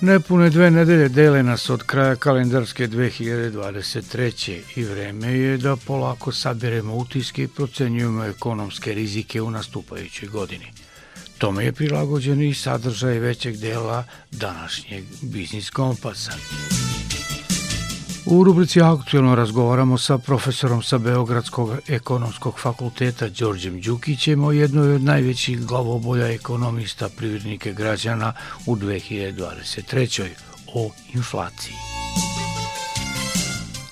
[0.00, 4.60] Nepune dve nedelje dele nas od kraja kalendarske 2023.
[4.76, 10.72] i vreme je da polako sabiremo utiske i procenjujemo ekonomske rizike u nastupajućoj godini.
[11.38, 16.32] Tome je prilagođen i sadržaj većeg dela današnjeg Biznis Kompasa.
[18.26, 25.02] U rubrici Aktualno razgovaramo sa profesorom sa Beogradskog ekonomskog fakulteta Đorđem Đukićem o jednoj od
[25.02, 28.32] najvećih glavobolja ekonomista privrednike građana
[28.66, 30.28] u 2023.
[30.74, 31.74] o inflaciji.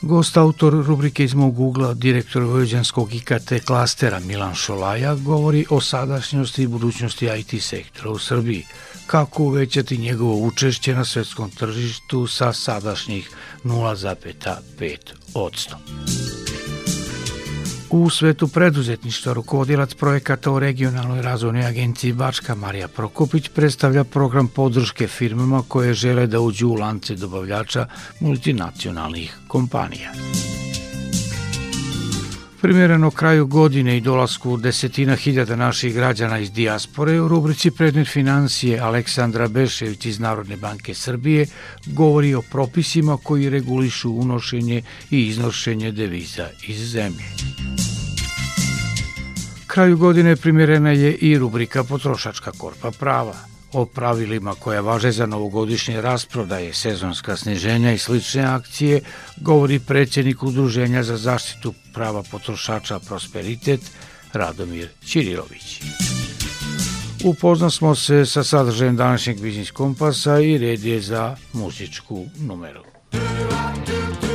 [0.02, 6.62] Gost autor rubrike iz mog ugla, direktor Vojvođanskog IKT klastera Milan Šolaja, govori o sadašnjosti
[6.62, 8.66] i budućnosti IT sektora u Srbiji–
[9.12, 13.30] kako uvećati njegovo učešće na svetskom tržištu sa sadašnjih
[13.64, 14.96] 0,5
[15.34, 15.76] odsto.
[17.90, 25.06] U svetu preduzetništva rukovodilac projekata u regionalnoj razvojnoj agenciji Bačka Marija Prokopić predstavlja program podrške
[25.06, 27.86] firmama koje žele da uđu u lance dobavljača
[28.20, 30.12] multinacionalnih kompanija.
[32.62, 38.80] Primjereno kraju godine i dolasku desetina hiljada naših građana iz dijaspore u rubrici Predmet financije
[38.80, 41.46] Aleksandra Bešević iz Narodne banke Srbije
[41.86, 47.24] govori o propisima koji regulišu unošenje i iznošenje deviza iz zemlje.
[49.66, 53.34] Kraju godine primjerena je i rubrika Potrošačka korpa prava–
[53.72, 59.00] o pravilima koja važe za novogodišnje rasprodaje, sezonska sniženja i slične akcije,
[59.36, 63.80] govori predsjednik Udruženja za zaštitu prava potrošača Prosperitet,
[64.32, 65.82] Radomir Ćirilović.
[67.24, 72.82] Upozna smo se sa sadržajem današnjeg biznis kompasa i red je za muzičku numeru.
[73.12, 74.31] lipstick,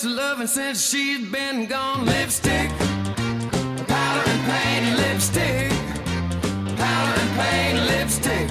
[0.00, 2.06] such loving since she's been gone.
[2.06, 2.70] Lipstick,
[3.88, 5.70] powder and pain, lipstick,
[6.76, 8.48] powder and pain, lipstick.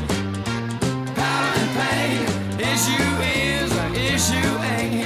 [2.59, 5.05] Is you is or is you ain't?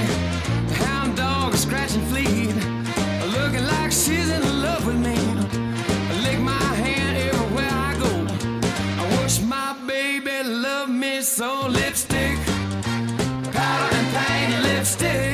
[0.82, 2.54] Hound dog scratching fleet,
[3.38, 5.18] looking like she's in love with me.
[6.24, 8.12] Lick my hand everywhere I go.
[9.02, 11.68] I wish my baby loved me so.
[11.68, 12.38] Lipstick,
[13.54, 15.33] powder and paint, lipstick,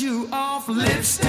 [0.00, 0.68] you off.
[0.68, 1.25] Lipstick,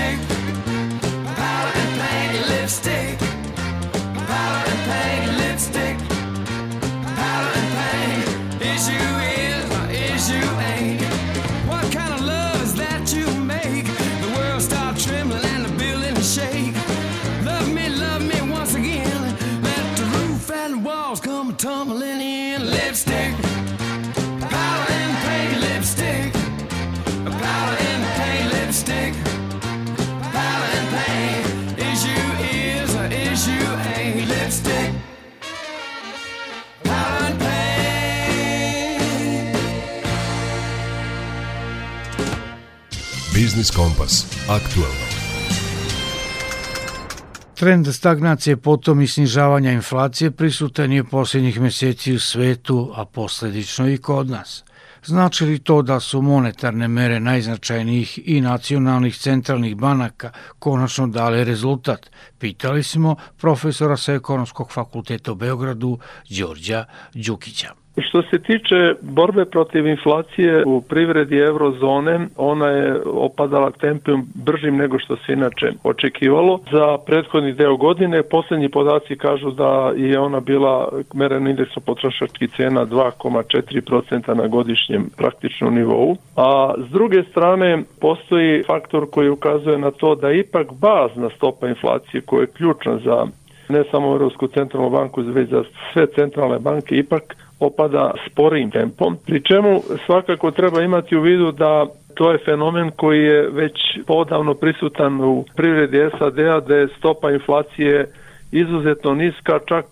[47.57, 53.97] Trend stagnacije potom i snižavanja inflacije prisutan je posljednjih meseci u svetu, a posledično i
[53.97, 54.63] kod nas.
[55.05, 62.11] Znači li to da su monetarne mere najznačajnijih i nacionalnih centralnih banaka konačno dale rezultat?
[62.39, 65.99] Pitali smo profesora sa Ekonomskog fakulteta u Beogradu,
[66.29, 67.86] Đorđa Đukića.
[67.97, 74.99] Što se tiče borbe protiv inflacije u privredi eurozone, ona je opadala tempom bržim nego
[74.99, 76.59] što se inače očekivalo.
[76.71, 82.85] Za prethodni deo godine poslednji podaci kažu da je ona bila meren indeksom potrošačkih cena
[82.85, 86.15] 2,4% na godišnjem praktičnom nivou.
[86.35, 92.21] A s druge strane postoji faktor koji ukazuje na to da ipak bazna stopa inflacije
[92.21, 93.27] koja je ključna za
[93.69, 99.43] ne samo Europsku centralnu banku, već za sve centralne banke, ipak opada sporim tempom, pri
[99.43, 103.73] čemu svakako treba imati u vidu da to je fenomen koji je već
[104.07, 108.11] podavno prisutan u privredi SAD-a da je stopa inflacije
[108.51, 109.85] izuzetno niska, čak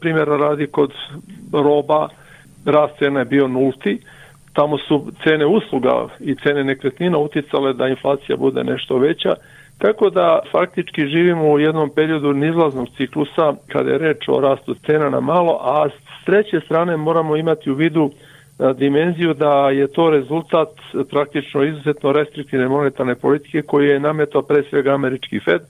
[0.00, 0.92] primjera radi kod
[1.52, 2.08] roba
[2.64, 4.00] rast cena je bio nulti,
[4.52, 9.34] tamo su cene usluga i cene nekretnina uticale da inflacija bude nešto veća,
[9.78, 15.10] Tako da faktički živimo u jednom periodu nizlaznog ciklusa kada je reč o rastu cena
[15.10, 18.10] na malo, a s treće strane moramo imati u vidu
[18.76, 20.68] dimenziju da je to rezultat
[21.10, 25.62] praktično izuzetno restriktivne monetarne politike koje je nametao pre svega američki Fed,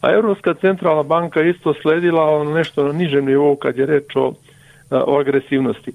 [0.00, 4.32] a Evropska centralna banka isto sledila nešto na nižem nivou kad je reč o,
[4.90, 5.92] o agresivnosti.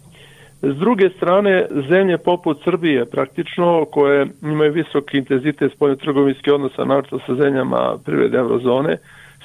[0.61, 7.35] S druge strane, zemlje poput Srbije praktično, koje imaju visok intenzitet spoljno-trgovinske odnosa, naravno sa
[7.35, 8.97] zemljama privrede eurozone,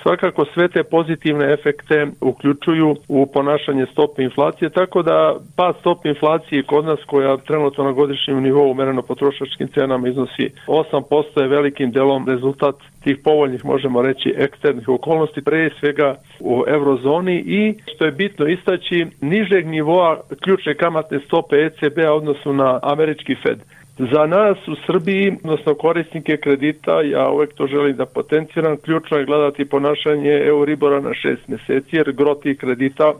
[0.04, 6.62] svakako sve te pozitivne efekte uključuju u ponašanje stope inflacije, tako da pad stope inflacije
[6.62, 12.28] kod nas koja trenutno na godišnjem nivou mereno potrošačkim cenama iznosi 8% je velikim delom
[12.28, 12.74] rezultat
[13.04, 19.06] tih povoljnih, možemo reći, eksternih okolnosti, pre svega u eurozoni i, što je bitno istaći,
[19.20, 23.58] nižeg nivoa ključne kamatne stope ECB-a odnosu na američki Fed.
[23.98, 29.24] Za nas u Srbiji, odnosno korisnike kredita, ja uvek to želim da potenciram, ključno je
[29.24, 33.12] gledati ponašanje Euribora na šest meseci, jer groti kredita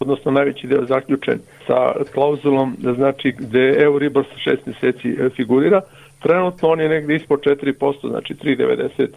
[0.00, 5.80] odnosno najveći deo zaključen sa klauzulom, znači gde Euribor sa šest meseci e, figurira.
[6.22, 9.08] Trenutno on je negde ispod 4%, znači 3,90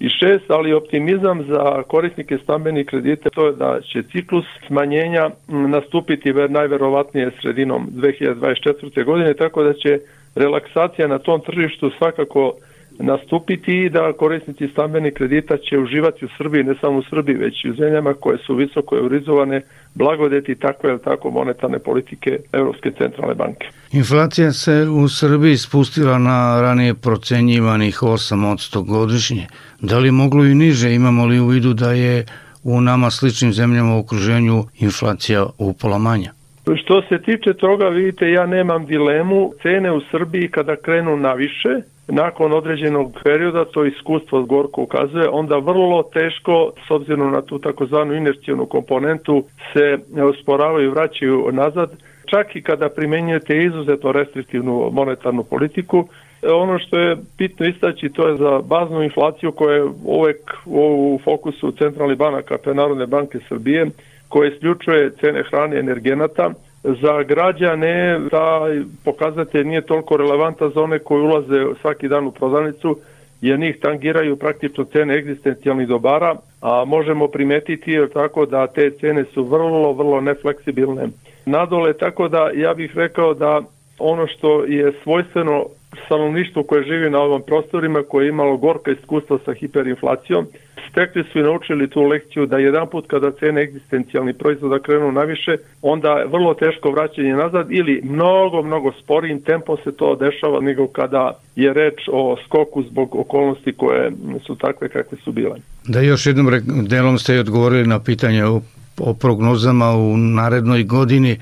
[0.00, 6.32] i šest, ali optimizam za korisnike stambenih kredita to je da će ciklus smanjenja nastupiti
[6.32, 9.04] najverovatnije sredinom 2024.
[9.04, 9.98] godine, tako da će
[10.34, 12.54] relaksacija na tom tržištu svakako
[12.98, 17.64] nastupiti i da korisnici stambenih kredita će uživati u Srbiji, ne samo u Srbiji, već
[17.64, 19.62] i u zemljama koje su visoko eurizovane
[19.94, 23.66] blagodeti takve ili tako monetarne politike Evropske centralne banke.
[23.92, 29.46] Inflacija se u Srbiji spustila na ranije procenjivanih 8% godišnje.
[29.80, 32.24] Da li moglo i niže, imamo li u vidu da je
[32.62, 36.37] u nama sličnim zemljama u okruženju inflacija upola manja?
[36.76, 39.50] Što se tiče toga, vidite, ja nemam dilemu.
[39.62, 41.68] Cene u Srbiji kada krenu na više,
[42.08, 48.14] nakon određenog perioda, to iskustvo Gorko ukazuje, onda vrlo teško, s obzirom na tu takozvanu
[48.14, 51.90] inercijonu komponentu, se usporavaju i vraćaju nazad.
[52.26, 56.08] Čak i kada primenjujete izuzetno restriktivnu monetarnu politiku,
[56.42, 60.36] Ono što je bitno istaći to je za baznu inflaciju koja je uvek
[60.66, 63.86] u fokusu centralnih banaka, te Narodne banke Srbije,
[64.28, 66.50] koje isključuje cene hrane i energenata,
[66.82, 72.98] za građane taj pokazatelj nije toliko relevantan za one koji ulaze svaki dan u prodavnicu,
[73.40, 79.24] jer njih tangiraju praktično cene egzistencijalnih dobara, a možemo primetiti jer tako da te cene
[79.24, 81.08] su vrlo, vrlo nefleksibilne.
[81.46, 83.60] Nadole, tako da ja bih rekao da
[83.98, 85.64] ono što je svojstveno
[86.06, 90.46] stanovništvu koje živi na ovom prostorima, koje je imalo gorka iskustva sa hiperinflacijom,
[90.90, 95.56] stekli su i naučili tu lekciju da jedan put kada cene egzistencijalni proizvoda krenu naviše,
[95.82, 100.86] onda je vrlo teško vraćanje nazad ili mnogo, mnogo sporijim tempom se to dešava nego
[100.86, 104.12] kada je reč o skoku zbog okolnosti koje
[104.46, 105.56] su takve kakve su bile.
[105.84, 106.46] Da još jednom
[106.88, 108.60] delom ste odgovorili na pitanje o,
[109.00, 111.38] o prognozama u narednoj godini,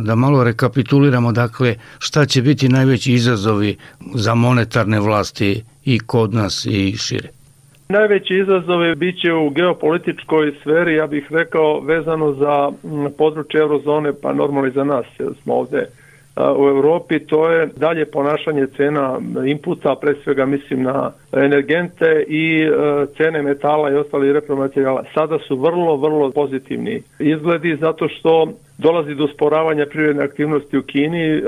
[0.00, 3.76] da malo rekapituliramo dakle šta će biti najveći izazovi
[4.14, 7.28] za monetarne vlasti i kod nas i šire.
[7.88, 12.72] Najveći izazove bit će u geopolitičkoj sferi, ja bih rekao, vezano za
[13.18, 15.86] područje eurozone, pa normalno i za nas, jer smo ovde
[16.36, 22.68] u Europi, to je dalje ponašanje cena inputa, pre svega mislim na energente i
[23.16, 25.04] cene metala i ostali repromaterijala.
[25.14, 31.42] Sada su vrlo, vrlo pozitivni izgledi zato što dolazi do sporavanja privredne aktivnosti u Kini,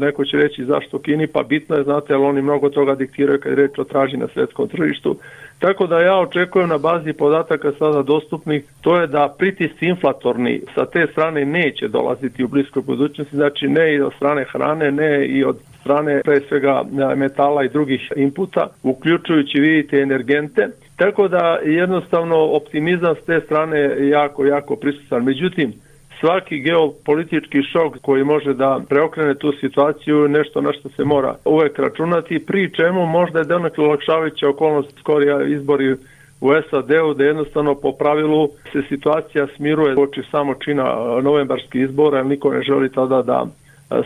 [0.00, 3.40] neko će reći zašto u Kini, pa bitno je, znate, ali oni mnogo toga diktiraju
[3.40, 5.16] kad reč o traži na svetskom tržištu.
[5.58, 10.86] Tako da ja očekujem na bazi podataka sada dostupnih, to je da pritisci inflatorni sa
[10.86, 15.44] te strane neće dolaziti u bliskoj budućnosti, znači ne i od strane hrane, ne i
[15.44, 16.82] od strane pre svega
[17.16, 24.46] metala i drugih inputa, uključujući vidite energente, tako da jednostavno optimizam s te strane jako,
[24.46, 25.24] jako prisutan.
[25.24, 25.72] Međutim,
[26.20, 31.34] svaki geopolitički šok koji može da preokrene tu situaciju je nešto na što se mora
[31.44, 35.92] uvek računati, pri čemu možda je donekle olakšavajuća okolnost skorija izbori
[36.40, 42.26] u SAD-u da jednostavno po pravilu se situacija smiruje oči samo čina novembarskih izbora, jer
[42.26, 43.46] niko ne želi tada da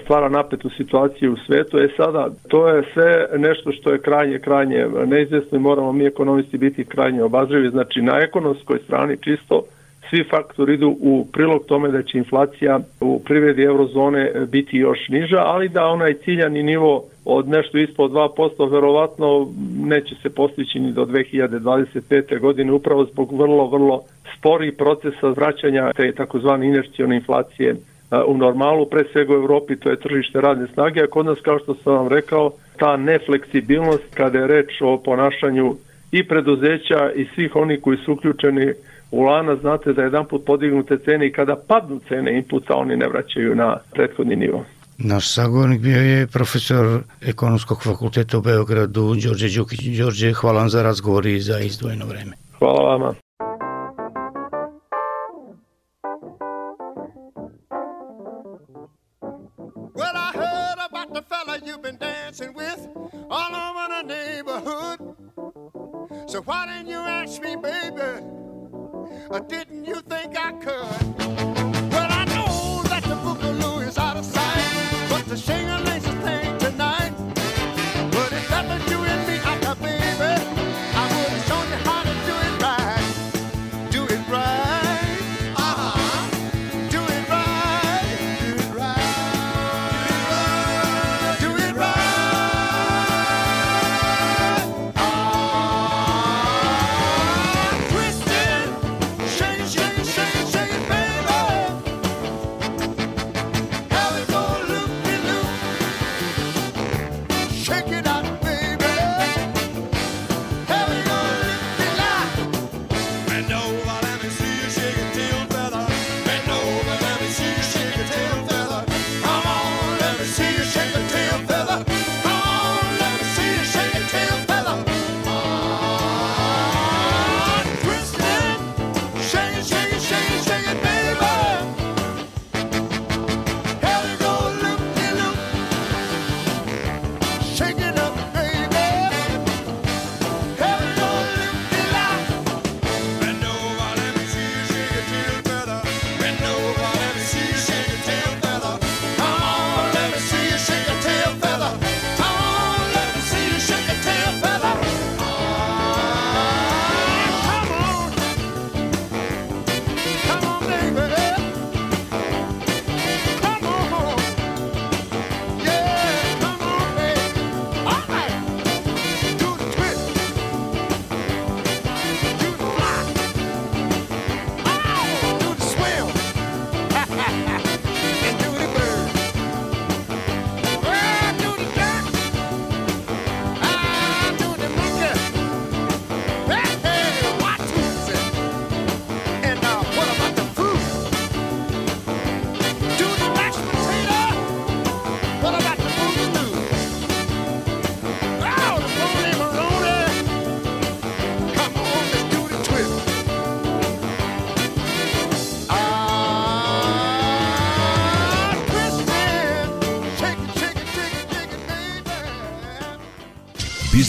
[0.04, 1.78] stvara napetu situaciju u svetu.
[1.78, 6.58] E sada, to je sve nešto što je krajnje, krajnje neizvjesno i moramo mi ekonomisti
[6.58, 7.70] biti krajnje obazrivi.
[7.70, 9.62] Znači, na ekonomskoj strani čisto
[10.10, 15.38] svi faktori idu u prilog tome da će inflacija u privredi eurozone biti još niža,
[15.38, 19.48] ali da onaj ciljani nivo od nešto ispod 2% verovatno
[19.80, 22.40] neće se postići ni do 2025.
[22.40, 24.02] godine upravo zbog vrlo, vrlo
[24.38, 27.76] spori procesa vraćanja te takozvane inercijone inflacije
[28.26, 31.58] u normalu, pre svega u Evropi to je tržište radne snage, a kod nas, kao
[31.58, 35.74] što sam vam rekao, ta nefleksibilnost kada je reč o ponašanju
[36.12, 38.72] i preduzeća i svih onih koji su uključeni
[39.10, 43.08] u lana, znate da jedan put podignute cene i kada padnu cene inputa, oni ne
[43.08, 44.64] vraćaju na prethodni nivo.
[44.98, 49.98] Naš sagovornik bio je profesor ekonomskog fakulteta u Beogradu, Đorđe Đukić.
[49.98, 52.32] Đorđe, hvala vam za razgovor i za izdvojeno vreme.
[52.58, 53.14] Hvala vama.
[59.94, 62.80] Well, I heard about the fella you've been dancing with
[63.30, 64.98] all over the neighborhood.
[66.28, 68.40] So why didn't you ask me, baby?
[69.30, 71.18] Or didn't you think I could?
[71.92, 76.49] Well, I know that the boogaloo is out of sight, but the shingling a thing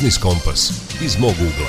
[0.02, 1.68] Biznis Kompas iz mog ugla.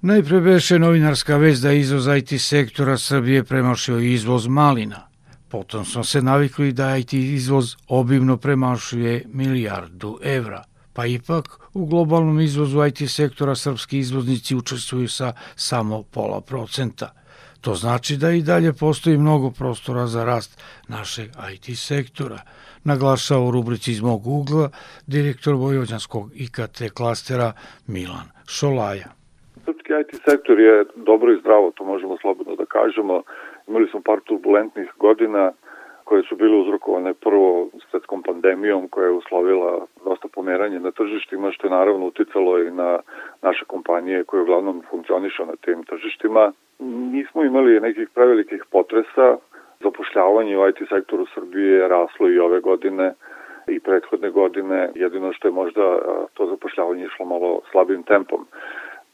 [0.00, 5.08] Najpre beše novinarska vez da izvoz IT sektora Srbije premašio izvoz malina.
[5.48, 10.64] Potom smo se navikli da IT izvoz obimno premašuje milijardu evra.
[10.92, 17.12] Pa ipak u globalnom izvozu IT sektora srpski izvoznici učestvuju sa samo pola procenta.
[17.60, 22.42] To znači da i dalje postoji mnogo prostora za rast našeg IT sektora,
[22.84, 24.70] naglašava u rubrici iz mog ugla
[25.06, 27.52] direktor Vojvođanskog IKT klastera
[27.86, 29.08] Milan Šolaja.
[29.64, 33.22] Srpski IT sektor je dobro i zdravo, to možemo slobodno da kažemo.
[33.68, 35.52] Imali smo par turbulentnih godina
[36.04, 41.66] koje su bile uzrokovane prvo svetskom pandemijom koja je uslovila dosta pomeranje na tržištima, što
[41.66, 42.98] je naravno uticalo i na
[43.42, 46.52] naše kompanije koje uglavnom funkcionišu na tim tržištima.
[47.14, 49.36] Nismo imali nekih prevelikih potresa,
[49.82, 53.14] zapošljavanje u IT sektoru Srbije je raslo i ove godine
[53.68, 55.98] i prethodne godine, jedino što je možda
[56.34, 58.46] to zapošljavanje išlo malo slabim tempom.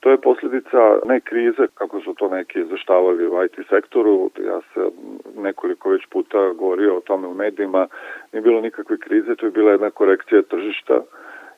[0.00, 4.90] To je posljedica ne krize, kako su to neki izveštavali u IT sektoru, ja se
[5.36, 7.86] nekoliko već puta govorio o tome u medijima,
[8.32, 11.00] nije bilo nikakve krize, to je bila jedna korekcija tržišta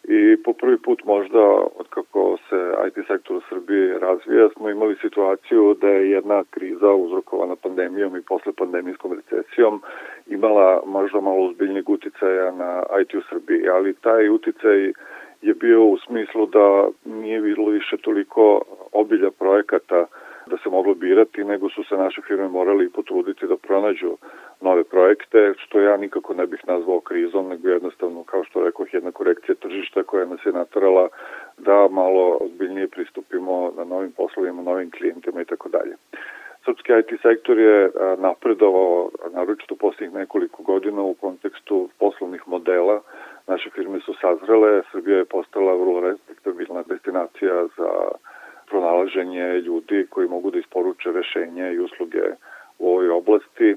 [0.05, 1.41] i po prvi put možda
[1.79, 6.93] od kako se IT sektor u Srbiji razvija smo imali situaciju da je jedna kriza
[6.93, 9.83] uzrokovana pandemijom i posle pandemijskom recesijom
[10.27, 14.93] imala možda malo uzbiljnijeg uticaja na IT u Srbiji, ali taj uticaj
[15.43, 20.07] je bio u smislu da nije bilo više toliko obilja projekata
[20.51, 24.17] da se moglo birati, nego su se naše firme morali potruditi da pronađu
[24.61, 29.13] nove projekte, što ja nikako ne bih nazvao krizom, nego jednostavno, kao što rekao, jedna
[29.13, 31.09] korekcija tržišta koja nas je natrala
[31.59, 35.95] da malo ozbiljnije pristupimo na novim poslovima, novim klijentima i tako dalje.
[36.65, 43.01] Srpski IT sektor je napredovao, naročito posljednjih nekoliko godina u kontekstu poslovnih modela.
[43.47, 47.91] Naše firme su sazrele, Srbija je postala vrlo respektabilna destinacija za
[48.71, 52.23] pronalaženje ljudi koji mogu da isporuče rešenje i usluge
[52.79, 53.77] u ovoj oblasti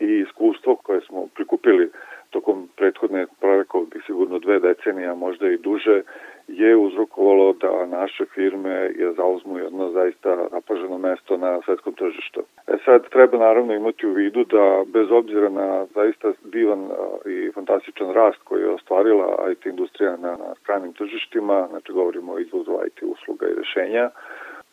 [0.00, 1.90] i iskustvo koje smo prikupili
[2.30, 6.02] tokom prethodne projekov bi sigurno dve decenije, a možda i duže,
[6.48, 12.40] je uzrokovalo da naše firme je zauzmu jedno zaista napaženo mesto na svetskom tržištu.
[12.66, 16.88] E sad treba naravno imati u vidu da bez obzira na zaista divan
[17.26, 22.38] i fantastičan rast koji je ostvarila IT industrija na, na stranim tržištima, znači govorimo o
[22.38, 24.10] izvozu IT usluga i rešenja,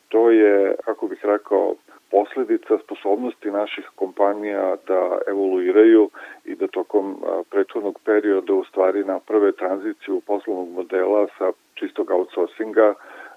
[0.10, 1.76] to je, kako bih rekao,
[2.12, 6.10] posledica sposobnosti naših kompanija da evoluiraju
[6.46, 12.94] i da tokom prethodnog perioda u stvari naprave tranziciju poslovnog modela sa čistog outsourcinga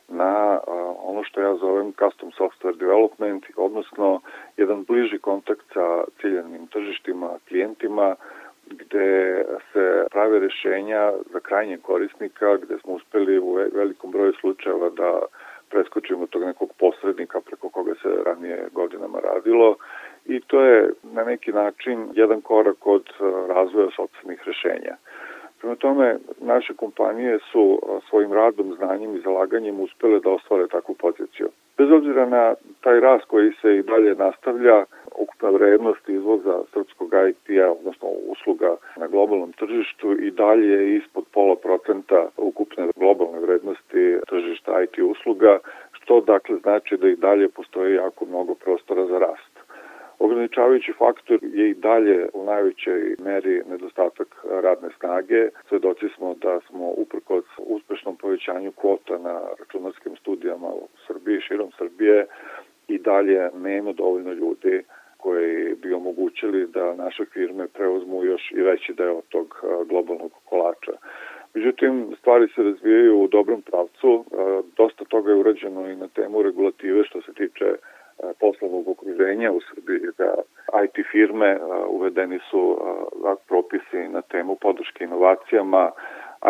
[0.08, 0.60] na
[1.02, 4.20] ono što ja zovem custom software development, odnosno
[4.56, 8.14] jedan bliži kontakt sa ciljanim tržištima, klijentima,
[8.66, 15.20] gde se prave rešenja za krajnje korisnika, gde smo uspeli u velikom broju slučajeva da
[15.70, 19.76] preskočimo tog nekog posrednika preko koga se ranije godinama radilo
[20.26, 23.04] i to je na neki način jedan korak od
[23.48, 24.96] razvoja sobstvenih rešenja.
[25.60, 31.48] Prema tome, naše kompanije su svojim radom, znanjem i zalaganjem uspele da ostvare takvu poziciju.
[31.78, 34.84] Bez obzira na taj rast koji se i dalje nastavlja,
[35.18, 41.56] ukupna vrednost izvoza srpskog IT-a, odnosno usluga na globalnom tržištu i dalje je ispod pola
[41.56, 45.58] procenta ukupne globalne vrednosti tržišta IT usluga,
[45.92, 49.60] što dakle znači da i dalje postoji jako mnogo prostora za rast.
[50.18, 55.48] Ograničavajući faktor je i dalje u najvećoj meri nedostatak radne snage.
[55.68, 62.26] Svedoci smo da smo uprkos uspešnom povećanju kvota na računarskim studijama u Srbiji, širom Srbije,
[62.88, 64.82] i dalje nema dovoljno ljudi
[65.22, 70.92] koji bi omogućili da naše firme preuzmu još i veći deo tog globalnog kolača.
[71.54, 74.24] Međutim, stvari se razvijaju u dobrom pravcu.
[74.76, 77.74] Dosta toga je urađeno i na temu regulative što se tiče
[78.40, 80.34] poslovnog okruženja u Srbiji za
[80.84, 82.78] IT firme uvedeni su
[83.48, 85.90] propisi na temu podrške inovacijama,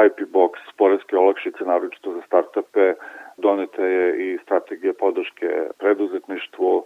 [0.06, 2.94] IP Box, poreske olakšice, naročito za startupe,
[3.36, 6.84] doneta je i strategija podrške preduzetništvu,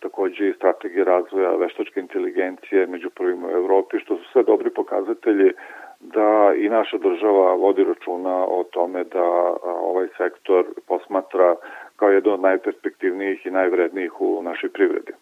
[0.00, 5.52] takođe i strategija razvoja veštačke inteligencije među prvima u Evropi, što su sve dobri pokazatelji
[6.00, 9.24] da i naša država vodi računa o tome da
[9.64, 11.56] ovaj sektor posmatra
[11.96, 15.12] kao jedan od najperspektivnijih i najvrednijih u našoj privredi.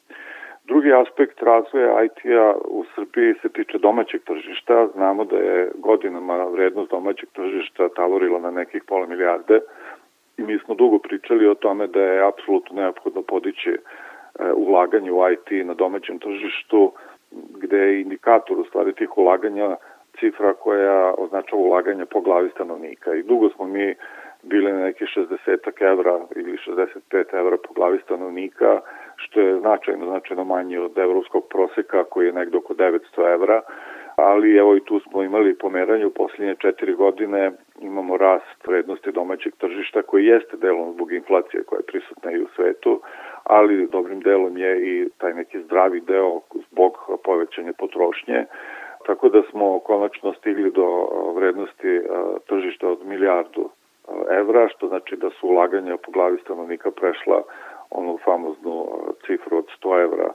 [0.65, 4.89] Drugi aspekt razvoja IT-a u Srbiji se tiče domaćeg tržišta.
[4.95, 9.61] Znamo da je godinama vrednost domaćeg tržišta tavorila na nekih pola milijarde
[10.39, 13.77] i mi smo dugo pričali o tome da je apsolutno neophodno podići
[14.55, 16.93] ulaganje u IT na domaćem tržištu,
[17.63, 19.77] gde je indikator u stvari tih ulaganja
[20.21, 23.15] cifra koja označava ulaganje po glavi stanovnika.
[23.15, 23.95] I dugo smo mi
[24.43, 28.81] bile na neke 60 evra ili 65 evra po glavi stanovnika,
[29.17, 33.61] što je značajno, značajno manje od evropskog proseka koji je negde oko 900 evra,
[34.17, 39.55] ali evo i tu smo imali pomeranje u posljednje četiri godine, imamo rast vrednosti domaćeg
[39.57, 43.01] tržišta koji jeste delom zbog inflacije koja je prisutna i u svetu,
[43.47, 46.93] ali dobrim delom je i taj neki zdravi deo zbog
[47.25, 48.45] povećanja potrošnje,
[49.07, 52.01] tako da smo konačno stigli do vrednosti
[52.49, 53.71] tržišta od milijardu
[54.31, 57.43] evra, što znači da su ulaganja po glavi stanovnika prešla
[57.91, 58.87] onu famoznu
[59.27, 60.33] cifru od 100 evra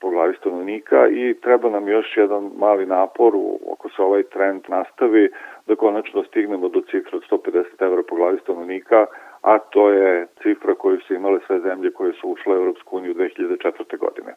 [0.00, 3.32] po glavi stanovnika i treba nam još jedan mali napor
[3.72, 5.30] ako se ovaj trend nastavi
[5.66, 9.06] da konačno stignemo do cifre od 150 evra po glavi stanovnika,
[9.42, 13.14] a to je cifra koju su imale sve zemlje koje su ušle u Europsku uniju
[13.14, 13.98] 2004.
[13.98, 14.34] godine.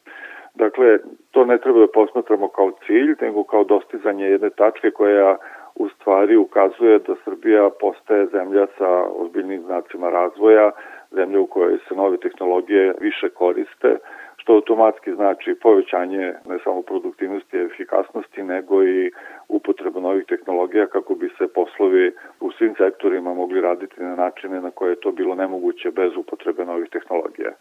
[0.56, 1.00] Dakle,
[1.32, 5.38] to ne treba da posmatramo kao cilj, nego kao dostizanje jedne tačke koja
[5.76, 10.72] u stvari ukazuje da Srbija postaje zemlja sa ozbiljnim znacima razvoja,
[11.12, 13.98] zemlja u kojoj se nove tehnologije više koriste,
[14.38, 19.12] što automatski znači povećanje ne samo produktivnosti i efikasnosti, nego i
[19.48, 24.72] upotreba novih tehnologija kako bi se poslovi u svim sektorima mogli raditi na načine na
[24.72, 27.52] koje je to bilo nemoguće bez upotrebe novih tehnologija.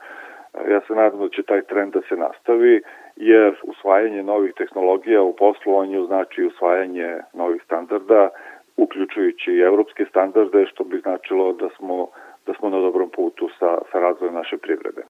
[0.72, 2.82] Ja se nadam da će taj trend da se nastavi,
[3.16, 8.28] jer usvajanje novih tehnologija u poslovanju znači usvajanje novih standarda,
[8.76, 12.08] uključujući i evropske standarde, što bi značilo da smo,
[12.46, 15.02] da smo na dobrom putu sa, sa razvojem naše privrede.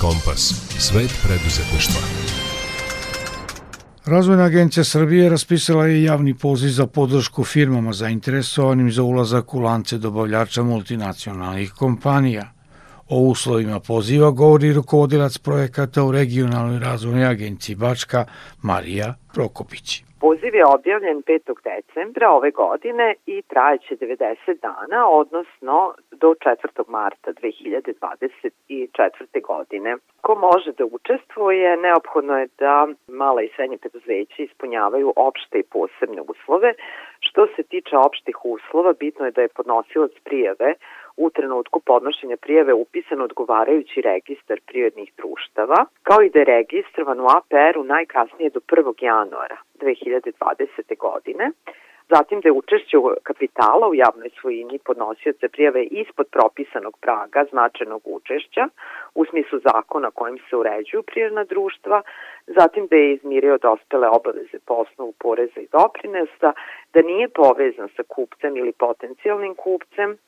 [0.00, 0.40] Kompas.
[0.78, 2.00] Svet preduzetništva.
[4.04, 9.98] Razvojna agencija Srbije raspisala je javni poziv za podršku firmama zainteresovanim za ulazak u lance
[9.98, 12.52] dobavljača multinacionalnih kompanija.
[13.08, 18.24] O uslovima poziva govori rukovodilac projekata u regionalnoj razvojnoj agenciji Bačka
[18.62, 20.05] Marija Prokopić.
[20.20, 21.54] Poziv je objavljen 5.
[21.64, 26.84] decembra ove godine i trajeće 90 dana, odnosno do 4.
[26.88, 29.42] marta 2024.
[29.42, 29.96] godine.
[30.20, 36.22] Ko može da učestvuje, neophodno je da mala i srednje preduzeće ispunjavaju opšte i posebne
[36.28, 36.74] uslove.
[37.20, 40.74] Što se tiče opštih uslova, bitno je da je podnosilac prijave
[41.16, 47.26] u trenutku podnošenja prijave upisan odgovarajući registar privrednih društava, kao i da je registrovan u
[47.36, 49.04] APR-u najkasnije do 1.
[49.04, 50.98] januara 2020.
[50.98, 51.50] godine,
[52.08, 58.68] zatim da je učešće kapitala u javnoj svojini podnosioca prijave ispod propisanog praga značajnog učešća
[59.14, 62.02] u smislu zakona kojim se uređuju prijavna društva,
[62.46, 66.52] zatim da je izmirio dospele obaveze po osnovu poreza i doprinesa,
[66.94, 70.18] da nije povezan sa kupcem ili potencijalnim kupcem,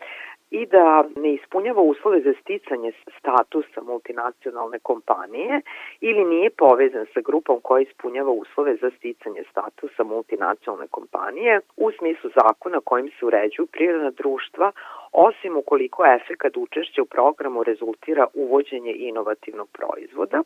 [0.51, 5.61] i da ne ispunjava uslove za sticanje statusa multinacionalne kompanije
[6.01, 12.31] ili nije povezan sa grupom koja ispunjava uslove za sticanje statusa multinacionalne kompanije u smislu
[12.35, 14.73] zakona kojim se uređuju prirodna društva,
[15.13, 20.43] osim ukoliko efekat učešća u programu rezultira uvođenje inovativnog proizvoda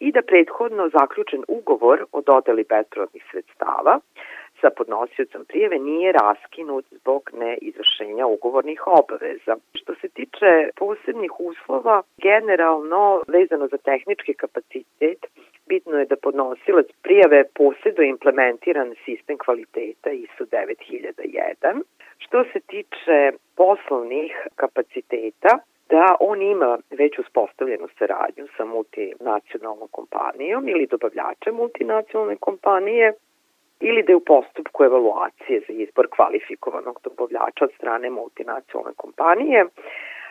[0.00, 4.00] i da prethodno zaključen ugovor o dodeli bespovratnih sredstava
[4.60, 9.56] sa podnosiocom prijeve nije raskinut zbog neizvršenja ugovornih obaveza.
[9.74, 15.26] Što se tiče posebnih uslova, generalno vezano za tehnički kapacitet,
[15.66, 21.82] bitno je da podnosilac prijave posjeduje implementiran sistem kvaliteta ISO 9001.
[22.18, 30.86] Što se tiče poslovnih kapaciteta, da on ima već uspostavljenu saradnju sa multinacionalnom kompanijom ili
[30.86, 33.12] dobavljačem multinacionalne kompanije,
[33.80, 39.66] ili da je u postupku evaluacije za izbor kvalifikovanog dobavljača od strane multinacionalne kompanije,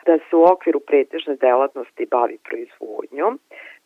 [0.06, 3.40] da se u okviru pretežne delatnosti bavi proizvodnjom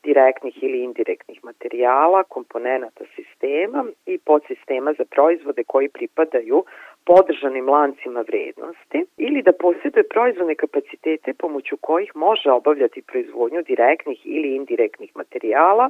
[0.03, 6.63] direktnih ili indirektnih materijala, komponenata sistema i podsistema za proizvode koji pripadaju
[7.05, 14.55] podržanim lancima vrednosti ili da posjeduje proizvodne kapacitete pomoću kojih može obavljati proizvodnju direktnih ili
[14.55, 15.89] indirektnih materijala,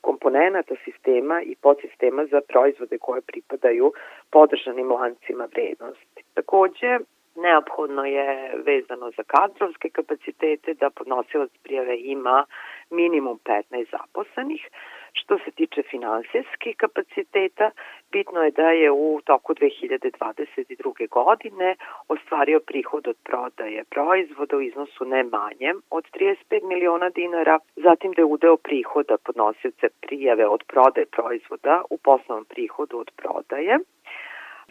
[0.00, 3.92] komponenata sistema i podsistema za proizvode koje pripadaju
[4.30, 6.22] podržanim lancima vrednosti.
[6.34, 6.98] Takođe,
[7.36, 12.44] neophodno je vezano za kadrovske kapacitete da podnosilac prijave ima
[12.90, 14.68] minimum 15 zaposlenih.
[15.20, 17.70] Što se tiče finansijskih kapaciteta,
[18.12, 21.08] bitno je da je u toku 2022.
[21.08, 21.76] godine
[22.08, 28.22] ostvario prihod od prodaje proizvoda u iznosu ne manjem od 35 miliona dinara, zatim da
[28.22, 33.78] je udeo prihoda podnosioce prijave od prodaje proizvoda u poslovnom prihodu od prodaje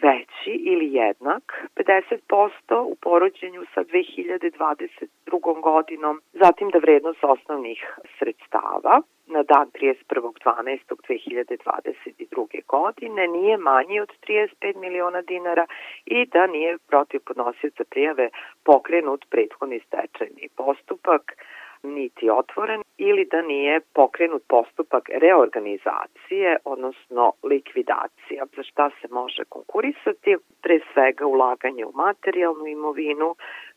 [0.02, 5.60] veći ili jednak 50% u porođenju sa 2022.
[5.60, 12.66] godinom, zatim da vrednost osnovnih sredstava na dan 31.12.2022.
[12.66, 15.66] godine nije manji od 35 miliona dinara
[16.06, 18.28] i da nije protiv podnosioca prijave
[18.64, 21.36] pokrenut prethodni stečajni postupak
[21.84, 28.44] niti otvoren ili da nije pokrenut postupak reorganizacije, odnosno likvidacija.
[28.56, 30.36] Za šta se može konkurisati?
[30.62, 33.34] Pre svega ulaganje u materijalnu imovinu,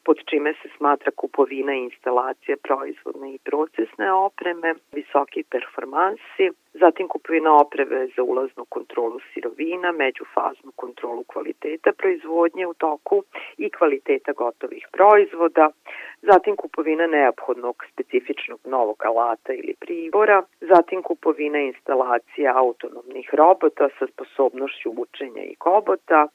[0.08, 7.52] pod čime se smatra kupovina i instalacija proizvodne i procesne opreme, visoki performansi, zatim kupovina
[7.64, 13.24] opreme za ulaznu kontrolu sirovina, međufaznu kontrolu kvaliteta proizvodnje u toku
[13.58, 15.70] i kvaliteta gotovih proizvoda,
[16.22, 24.90] zatim kupovina neophodnog specifičnog novog alata ili pribora, zatim kupovina instalacija autonomnih robota sa sposobnošću
[24.98, 26.28] učenja i kobota,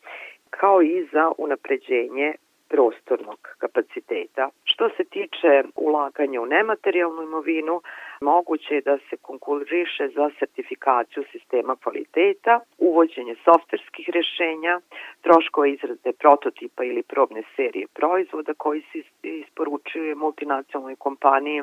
[0.51, 2.35] kao i za unapređenje
[2.73, 4.45] prostornog kapaciteta.
[4.65, 7.83] Što se tiče ulaganja u nematerijalnu imovinu,
[8.21, 14.81] moguće je da se konkuriše za sertifikaciju sistema kvaliteta, uvođenje softverskih rešenja,
[15.21, 21.63] troškova izrade prototipa ili probne serije proizvoda koji se isporučuju multinacionalnoj kompaniji,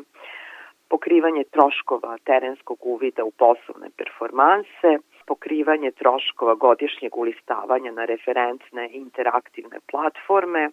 [0.90, 4.90] pokrivanje troškova terenskog uvida u poslovne performanse,
[5.32, 10.70] pokrivanje troškova godišnjeg ulistavanja na referentne interaktivne platforme,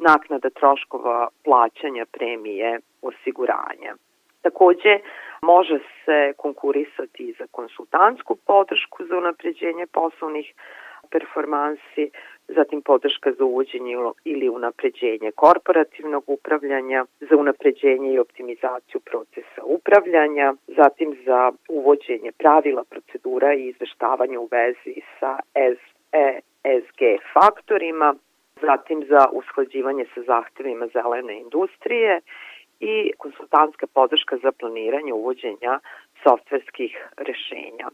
[0.00, 3.94] naknada troškova plaćanja premije osiguranja.
[4.42, 4.98] Takođe,
[5.42, 10.54] može se konkurisati za konsultantsku podršku za unapređenje poslovnih
[11.10, 12.10] performansi,
[12.48, 21.16] zatim podrška za uvođenje ili unapređenje korporativnog upravljanja, za unapređenje i optimizaciju procesa upravljanja, zatim
[21.24, 25.38] za uvođenje pravila, procedura i izveštavanja u vezi sa
[26.12, 27.00] ESG
[27.32, 28.14] faktorima,
[28.62, 32.20] zatim za usklađivanje sa zahtevima zelene industrije
[32.80, 35.80] i konsultantska podrška za planiranje uvođenja
[36.22, 37.88] softverskih rešenja.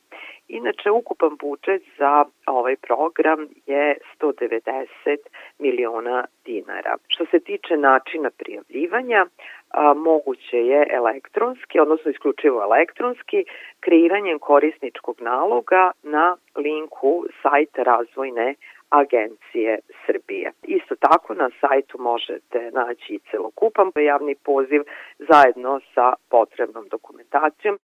[0.49, 5.17] Inače, ukupan budžet za ovaj program je 190
[5.59, 6.97] miliona dinara.
[7.09, 9.27] Što se tiče načina prijavljivanja,
[9.71, 13.45] a, moguće je elektronski, odnosno isključivo elektronski,
[13.81, 18.55] kreiranjem korisničkog naloga na linku sajta razvojne
[18.89, 20.53] agencije Srbije.
[20.63, 24.83] Isto tako na sajtu možete naći i celokupan javni poziv
[25.19, 27.79] zajedno sa potrebnom dokumentacijom.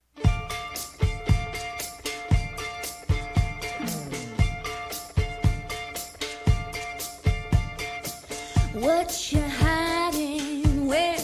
[8.74, 10.88] What you hiding?
[10.88, 11.19] Where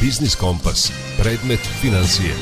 [0.00, 0.92] Biznis Kompas.
[1.18, 2.34] Predmet financije.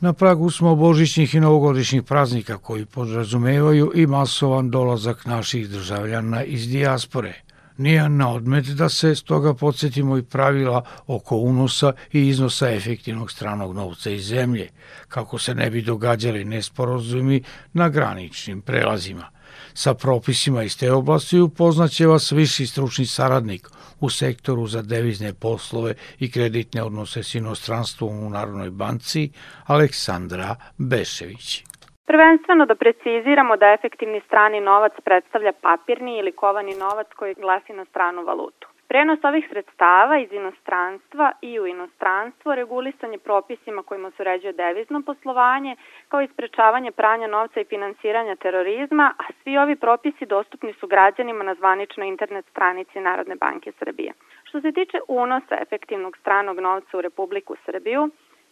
[0.00, 6.68] Na pragu smo božićnih i novogodišnjih praznika koji podrazumevaju i masovan dolazak naših državljana iz
[6.68, 7.34] dijaspore.
[7.76, 13.74] Nije na odmet da se stoga podsjetimo i pravila oko unosa i iznosa efektivnog stranog
[13.74, 14.68] novca iz zemlje,
[15.08, 17.42] kako se ne bi događali nesporazumi
[17.72, 19.30] na graničnim prelazima.
[19.74, 23.68] Sa propisima iz te oblasti upoznaće vas viši stručni saradnik
[24.00, 29.30] u sektoru za devizne poslove i kreditne odnose s inostranstvom u Narodnoj banci
[29.66, 31.64] Aleksandra Bešević.
[32.06, 37.84] Prvenstveno da preciziramo da efektivni strani novac predstavlja papirni ili kovani novac koji glasi na
[37.84, 38.71] stranu valutu.
[38.92, 45.02] Prenos ovih sredstava iz inostranstva i u inostranstvo regulisan je propisima kojima se uređuje devizno
[45.02, 45.76] poslovanje,
[46.08, 51.44] kao i sprečavanje pranja novca i finansiranja terorizma, a svi ovi propisi dostupni su građanima
[51.44, 54.12] na zvaničnoj internet stranici Narodne banke Srbije.
[54.44, 58.10] Što se tiče unosa efektivnog stranog novca u Republiku Srbiju,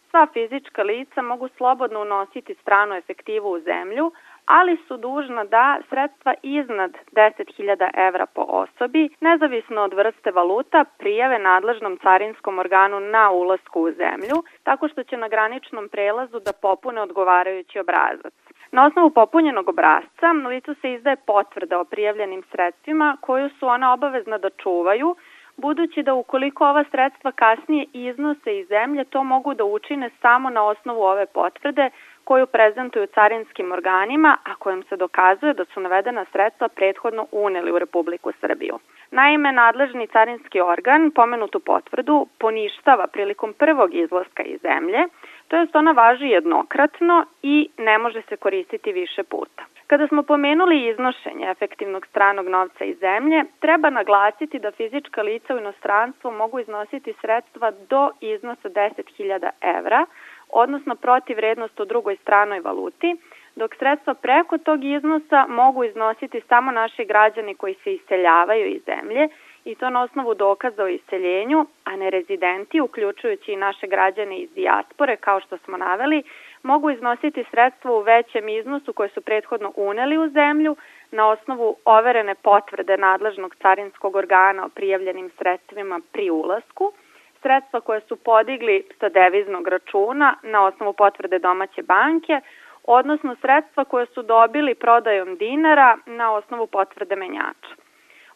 [0.09, 4.11] sva fizička lica mogu slobodno unositi stranu efektivu u zemlju,
[4.45, 11.39] ali su dužna da sredstva iznad 10.000 evra po osobi, nezavisno od vrste valuta, prijave
[11.39, 17.01] nadležnom carinskom organu na ulasku u zemlju, tako što će na graničnom prelazu da popune
[17.01, 18.33] odgovarajući obrazac.
[18.71, 24.37] Na osnovu popunjenog obrazca licu se izdaje potvrda o prijavljenim sredstvima koju su ona obavezna
[24.37, 25.15] da čuvaju,
[25.57, 30.63] budući da ukoliko ova sredstva kasnije iznose iz zemlje, to mogu da učine samo na
[30.63, 31.89] osnovu ove potvrde
[32.31, 37.79] koju prezentuju carinskim organima, a kojom se dokazuje da su navedena sredstva prethodno uneli u
[37.79, 38.79] Republiku Srbiju.
[39.11, 44.99] Naime, nadležni carinski organ pomenutu potvrdu poništava prilikom prvog izlaska iz zemlje,
[45.47, 49.63] to jest ona važi jednokratno i ne može se koristiti više puta.
[49.87, 55.57] Kada smo pomenuli iznošenje efektivnog stranog novca iz zemlje, treba naglasiti da fizička lica u
[55.57, 60.05] inostranstvu mogu iznositi sredstva do iznosa 10.000 evra,
[60.53, 63.15] odnosno protiv vrednost u drugoj stranoj valuti,
[63.55, 69.27] dok sredstva preko tog iznosa mogu iznositi samo naši građani koji se iseljavaju iz zemlje
[69.65, 74.49] i to na osnovu dokaza o iseljenju, a ne rezidenti, uključujući i naše građane iz
[74.55, 76.23] dijaspore, kao što smo naveli,
[76.63, 80.75] mogu iznositi sredstva u većem iznosu koje su prethodno uneli u zemlju
[81.11, 86.93] na osnovu overene potvrde nadležnog carinskog organa o prijavljenim sredstvima pri ulasku,
[87.41, 92.41] sredstva koje su podigli sa deviznog računa na osnovu potvrde domaće banke,
[92.83, 97.75] odnosno sredstva koje su dobili prodajom dinara na osnovu potvrde menjača.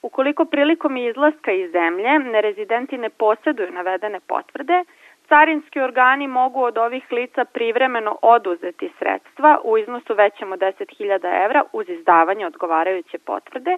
[0.01, 4.84] Ukoliko prilikom izlaska iz zemlje nerezidenti ne posjeduju navedene potvrde,
[5.30, 11.64] carinski organi mogu od ovih lica privremeno oduzeti sredstva u iznosu većem od 10.000 evra
[11.74, 13.78] uz izdavanje odgovarajuće potvrde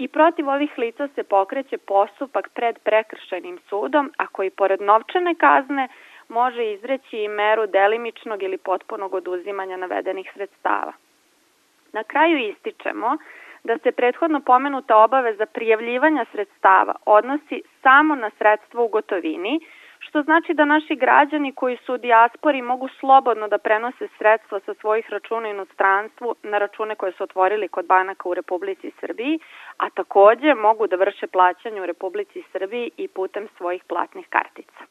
[0.00, 5.88] i protiv ovih lica se pokreće postupak pred prekršajnim sudom, a koji pored novčane kazne
[6.28, 10.92] može izreći i meru delimičnog ili potpunog oduzimanja navedenih sredstava.
[11.92, 13.16] Na kraju ističemo
[13.64, 19.60] da se prethodno pomenuta obaveza prijavljivanja sredstava odnosi samo na sredstva u gotovini,
[20.06, 24.74] što znači da naši građani koji su u dijaspori mogu slobodno da prenose sredstva sa
[24.74, 29.38] svojih računa inostranstvu na račune koje su otvorili kod banaka u Republici Srbiji,
[29.76, 34.82] a takođe mogu da vrše plaćanje u Republici Srbiji i putem svojih platnih kartica.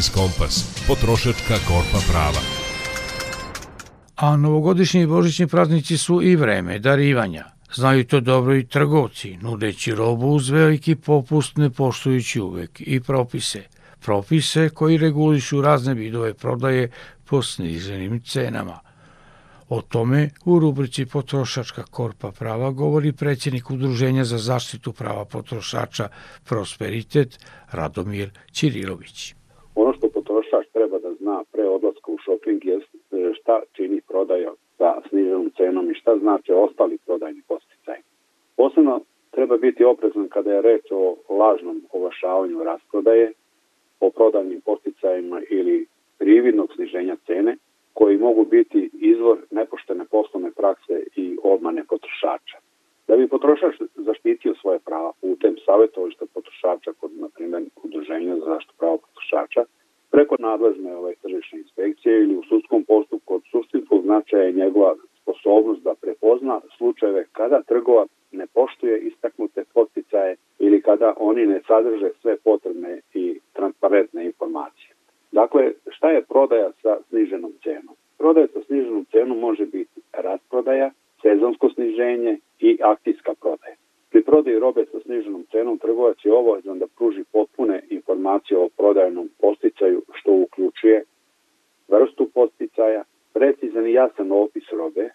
[0.00, 0.54] Biznis Kompas,
[0.88, 2.40] potrošačka korpa prava.
[4.16, 7.44] A novogodišnji i božićni praznici su i vreme darivanja.
[7.74, 13.62] Znaju to dobro i trgovci, nudeći robu uz veliki popust ne poštujući uvek i propise.
[14.04, 16.90] Propise koji regulišu razne vidove prodaje
[17.30, 18.78] po sniženim cenama.
[19.68, 26.08] O tome u rubrici Potrošačka korpa prava govori predsjednik Udruženja za zaštitu prava potrošača
[26.44, 27.38] Prosperitet
[27.72, 29.34] Radomir Ćirilović.
[29.74, 32.80] Ono što potrošač treba da zna pre odlaska u shopping je
[33.38, 37.98] šta čini prodaja sa sniženom cenom i šta znači ostali prodajni posticaj.
[38.56, 39.00] Posebno
[39.30, 43.32] treba biti oprezan kada je reč o lažnom oglašavanju rasprodaje,
[44.00, 45.86] o prodajnim posticajima ili
[46.18, 47.56] prividnog sniženja cene,
[47.92, 52.58] koji mogu biti izvor nepoštene poslovne prakse i obmane potrošača.
[53.08, 58.74] Da bi potrošač zaštitio svoje prava putem savjetovališta potrošača kod, na primjer, udruženja za zaštitu
[58.78, 59.64] prava potrošača,
[60.10, 65.82] preko nadležne ovaj, tržišne inspekcije ili u sudskom postupku od suštinskog značaja je njegova sposobnost
[65.82, 72.36] da prepozna slučajeve kada trgovac ne poštuje istaknute posticaje ili kada oni ne sadrže sve
[72.36, 74.90] potrebne i transparentne informacije.
[75.32, 77.94] Dakle, šta je prodaja sa sniženom cenom?
[78.18, 80.90] Prodaja sa sniženom cenom može biti rasprodaja,
[81.22, 83.76] sezonsko sniženje i akcijska prodaja.
[84.10, 89.28] Pri prodaji robe sa sniženom cenom trgovac je obavezan da pruži potpune informacije o prodajnom
[89.40, 91.04] posticaju što uključuje
[91.88, 95.10] vrstu posticaja, precizan i jasan opis robe,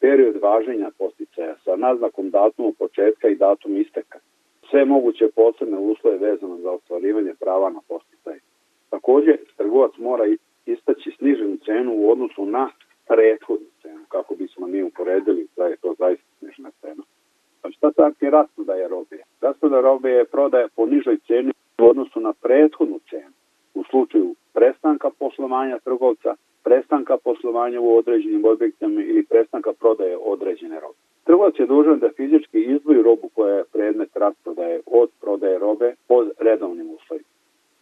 [0.00, 4.18] period važenja posticaja sa naznakom datumom početka i datum isteka,
[4.70, 8.38] sve moguće posebne uslove vezano za ostvarivanje prava na posticaj.
[8.90, 10.24] Takođe, trgovac mora
[10.66, 12.70] istaći sniženu cenu u odnosu na
[13.08, 17.02] prethodnu cenu, kako bismo mi uporedili da je to zaista snižena cena.
[17.62, 19.18] A šta znači rasprodaja robe?
[19.40, 23.32] Rasprodaja robe je prodaja po nižoj ceni u odnosu na prethodnu cenu.
[23.74, 30.98] U slučaju prestanka poslovanja trgovca, prestanka poslovanja u određenim objektima ili prestanka prodaje određene robe.
[31.24, 36.30] Trgovac je dužan da fizički izdvoji robu koja je predmet rasprodaje od prodaje robe pod
[36.38, 37.28] redovnim uslovima.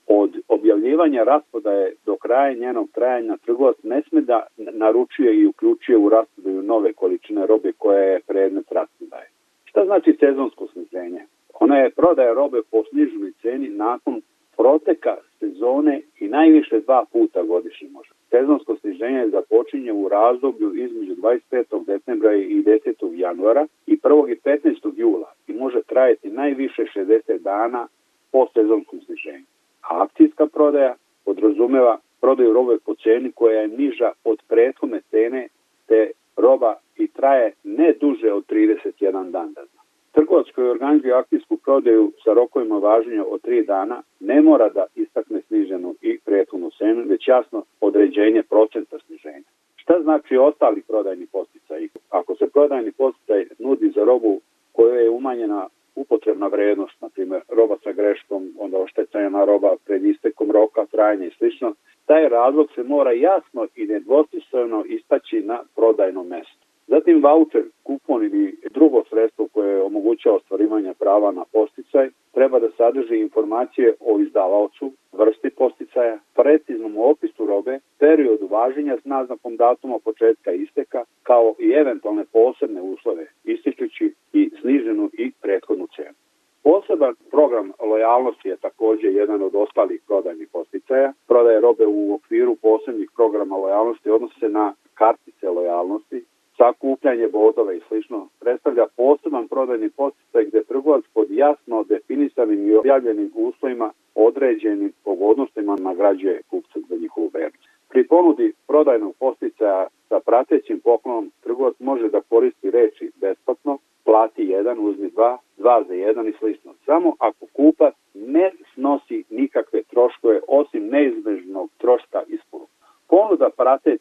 [0.06, 6.08] Od objavljivanja rasprodaje do kraja njenog trajanja trgovac ne sme da naručuje i uključuje u
[6.08, 9.28] rasprodaju nove količine robe koja je predmet rasprodaje.
[9.76, 11.22] Šta znači sezonsko sniženje?
[11.60, 14.22] Ona je prodaja robe po sniženoj ceni nakon
[14.56, 18.10] proteka sezone i najviše dva puta godišnje može.
[18.30, 21.84] Sezonsko sniženje započinje u razdoblju između 25.
[21.86, 23.12] decembra i 10.
[23.14, 24.32] januara i 1.
[24.32, 24.92] i 15.
[24.96, 27.88] jula i može trajati najviše 60 dana
[28.32, 29.44] po sezonskom sniženju.
[29.82, 30.94] A akcijska prodaja
[31.24, 35.48] podrazumeva prodaju robe po ceni koja je niža od prethodne cene
[35.86, 39.75] te roba i traje ne duže od 31 dan da.
[40.16, 45.94] Trgovac organizuje akcijsku prodaju sa rokovima važenja od 3 dana ne mora da istakne sniženu
[46.02, 49.48] i prethodnu cenu, već jasno određenje procenta sniženja.
[49.76, 51.88] Šta znači ostali prodajni posticaj?
[52.10, 54.40] Ako se prodajni posticaj nudi za robu
[54.72, 60.50] koja je umanjena upotrebna vrednost, na primjer roba sa greškom, onda oštećena roba pred istekom
[60.50, 61.74] roka, trajanja i slično,
[62.06, 66.65] taj razlog se mora jasno i nedvosmisleno istaći na prodajnom mestu.
[66.86, 73.16] Zatim voucher, kupon ili drugo sredstvo koje omogućava ostvarivanje prava na posticaj treba da sadrži
[73.16, 81.04] informacije o izdavaocu, vrsti posticaja, preciznom opisu robe, periodu važenja s naznakom datuma početka isteka,
[81.22, 86.16] kao i eventualne posebne uslove, ističući i sniženu i prethodnu cenu.
[86.62, 91.12] Poseban program lojalnosti je takođe jedan od ostalih prodajnih posticaja.
[91.28, 96.24] Prodaje robe u okviru posebnih programa lojalnosti odnose se na kartice lojalnosti,
[96.56, 103.30] sakupljanje bodova i slično, predstavlja poseban prodajni posticaj gde trgovac pod jasno definisanim i objavljenim
[103.34, 107.68] uslovima određenim pogodnostima nagrađuje kupca za njihovu vernost.
[107.88, 114.78] Pri ponudi prodajnog posticaja sa pratećim poklonom trgovac može da koristi reči besplatno, plati jedan,
[114.78, 116.74] uzmi dva, dva za jedan i slično.
[116.86, 122.72] Samo ako kupac ne snosi nikakve troškove osim neizbežnog troška isporuka.
[123.08, 123.50] Ponuda
[123.84, 123.95] je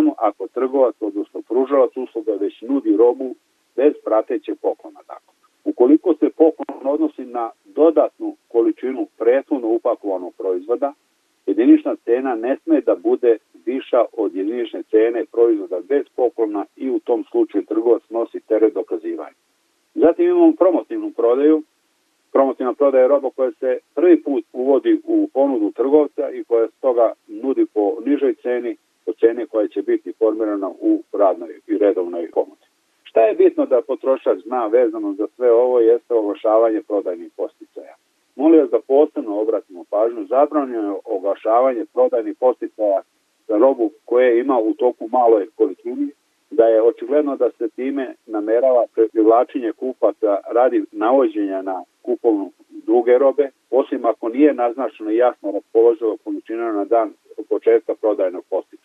[0.00, 3.34] samo ako trgovac, odnosno pružalac usluga već nudi robu
[3.76, 5.00] bez pratećeg poklona.
[5.08, 5.32] Dakle.
[5.64, 10.92] Ukoliko se poklon odnosi na dodatnu količinu prethodno upakovanog proizvoda,
[11.46, 16.98] jedinična cena ne sme da bude viša od jedinične cene proizvoda bez poklona i u
[16.98, 19.38] tom slučaju trgovac nosi teret dokazivanja.
[19.94, 21.62] Zatim imamo promotivnu prodaju.
[22.32, 27.12] Promotivna prodaja je roba koja se prvi put uvodi u ponudu trgovca i koja stoga
[27.28, 28.76] nudi po nižoj ceni
[29.30, 32.66] cene koja će biti formirana u radnoj i redovnoj ponudi.
[33.02, 37.94] Šta je bitno da potrošač zna vezano za sve ovo jeste oglašavanje prodajnih posticaja.
[38.36, 43.02] Molim vas da posebno obratimo pažnju, zabranjeno je oglašavanje prodajnih posticaja
[43.48, 46.10] za robu koje ima u toku maloj količini,
[46.50, 53.50] da je očigledno da se time namerava privlačenje kupaca radi navođenja na kupovnu druge robe,
[53.70, 57.12] osim ako nije naznačeno jasno raspoloživo količina na dan
[57.48, 58.79] početka prodajnog posticaja.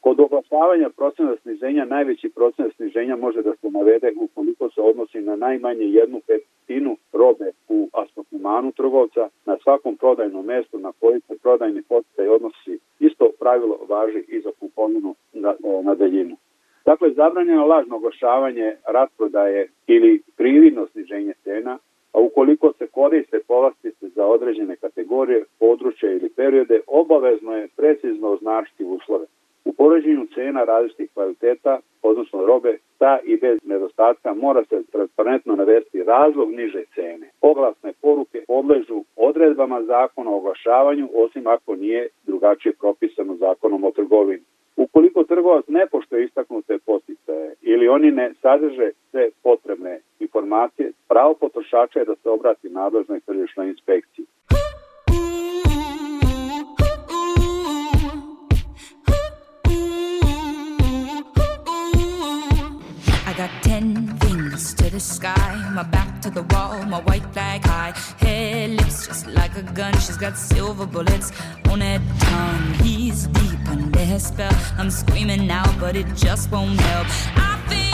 [0.00, 5.36] Kod oglašavanja procena sniženja najveći procenat sniženja može da se navede ukoliko se odnosi na
[5.36, 11.82] najmanje jednu petinu robe u asortimanu trgovca na svakom prodajnom mestu na koji se prodajni
[11.82, 12.78] posticaj odnosi.
[13.00, 16.36] Isto pravilo važi i za kupovinu na, na daljinu.
[16.84, 21.78] Dakle, zabranjeno lažno oglašavanje rasprodaje ili prividno sniženje cena,
[22.12, 28.84] a ukoliko se koriste povlastice za određene kategorije, područja ili periode, obavezno je precizno označiti
[28.84, 29.26] uslove.
[29.80, 36.50] Poređenju cena različitih kvaliteta, odnosno robe, ta i bez nedostatka mora se transparentno navesti razlog
[36.50, 37.30] niže cene.
[37.40, 44.42] Oglasne poruke podležu odredbama zakona o oglašavanju, osim ako nije drugačije propisano zakonom o trgovini.
[44.76, 51.98] Ukoliko trgovac ne poštuje istaknute posticaje ili oni ne sadrže sve potrebne informacije, pravo potrošača
[51.98, 54.09] je da se obrati nadležnoj tržišnoj inspekciji.
[65.00, 67.92] The sky, my back to the wall, my white flag high.
[68.18, 71.32] Head lips just like a gun, she's got silver bullets
[71.70, 72.74] on her tongue.
[72.84, 74.52] He's deep under her spell.
[74.76, 77.06] I'm screaming now, but it just won't help.
[77.36, 77.89] I think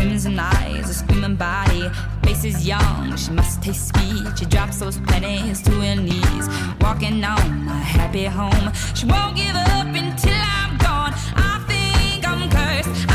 [0.00, 1.88] crimson eyes, a screaming body.
[2.24, 4.38] Face is young, she must taste sweet.
[4.38, 6.48] She drops those pennies to her knees,
[6.80, 8.72] walking on my happy home.
[8.94, 11.12] She won't give up until I'm gone.
[11.36, 13.09] I think I'm cursed.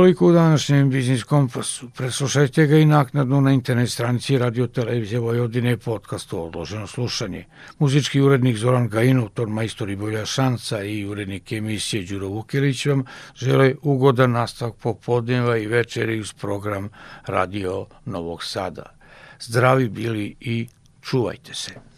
[0.00, 1.90] Toliko u današnjem Biznis Kompasu.
[1.90, 7.44] Preslušajte ga i naknadno na internet stranici Radio Televizije Vojvodine podcastu Odloženo slušanje.
[7.78, 13.74] Muzički urednik Zoran Gajin, autor majstori Bolja Šanca i urednik emisije Đuro Vukilić vam žele
[13.82, 16.88] ugodan nastavak popodneva i večeri uz program
[17.26, 18.96] Radio Novog Sada.
[19.40, 20.68] Zdravi bili i
[21.02, 21.89] čuvajte se.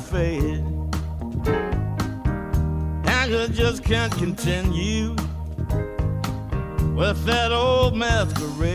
[0.00, 0.64] fade.
[3.06, 5.14] I just can't continue
[6.96, 8.69] with that old masquerade.